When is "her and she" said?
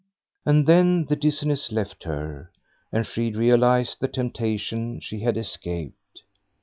2.05-3.29